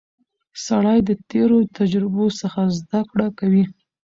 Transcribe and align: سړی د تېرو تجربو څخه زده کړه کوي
سړی 0.65 0.99
د 1.09 1.11
تېرو 1.29 1.57
تجربو 1.77 2.25
څخه 2.41 2.61
زده 2.79 2.99
کړه 3.09 3.27
کوي 3.39 3.65